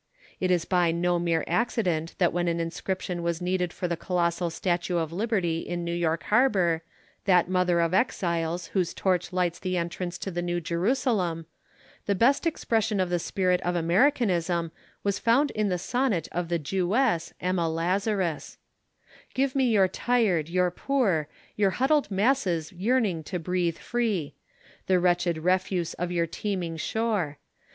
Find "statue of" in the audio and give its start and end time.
4.49-5.13